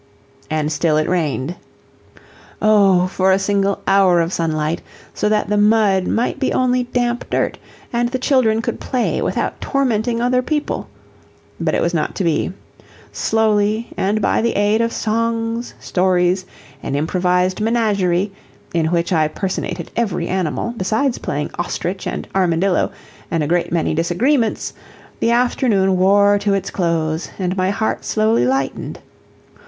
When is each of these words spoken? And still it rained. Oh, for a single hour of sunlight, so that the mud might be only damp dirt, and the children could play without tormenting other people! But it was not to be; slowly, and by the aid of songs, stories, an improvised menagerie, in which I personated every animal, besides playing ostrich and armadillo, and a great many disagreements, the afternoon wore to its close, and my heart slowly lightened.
And 0.49 0.71
still 0.71 0.97
it 0.97 1.07
rained. 1.07 1.57
Oh, 2.59 3.05
for 3.05 3.31
a 3.31 3.37
single 3.37 3.81
hour 3.85 4.19
of 4.19 4.33
sunlight, 4.33 4.81
so 5.13 5.29
that 5.29 5.47
the 5.47 5.57
mud 5.59 6.07
might 6.07 6.39
be 6.39 6.51
only 6.51 6.85
damp 6.85 7.29
dirt, 7.29 7.59
and 7.93 8.09
the 8.09 8.17
children 8.17 8.63
could 8.63 8.79
play 8.79 9.21
without 9.21 9.61
tormenting 9.61 10.19
other 10.19 10.41
people! 10.41 10.87
But 11.59 11.75
it 11.75 11.83
was 11.83 11.93
not 11.93 12.15
to 12.15 12.23
be; 12.23 12.51
slowly, 13.11 13.91
and 13.95 14.23
by 14.23 14.41
the 14.41 14.53
aid 14.53 14.81
of 14.81 14.91
songs, 14.91 15.75
stories, 15.79 16.47
an 16.81 16.95
improvised 16.95 17.61
menagerie, 17.61 18.31
in 18.73 18.87
which 18.87 19.13
I 19.13 19.27
personated 19.27 19.91
every 19.95 20.27
animal, 20.27 20.73
besides 20.75 21.19
playing 21.19 21.51
ostrich 21.59 22.07
and 22.07 22.27
armadillo, 22.33 22.89
and 23.29 23.43
a 23.43 23.47
great 23.47 23.71
many 23.71 23.93
disagreements, 23.93 24.73
the 25.19 25.29
afternoon 25.29 25.95
wore 25.95 26.39
to 26.39 26.55
its 26.55 26.71
close, 26.71 27.29
and 27.37 27.55
my 27.55 27.69
heart 27.69 28.03
slowly 28.03 28.47
lightened. 28.47 28.97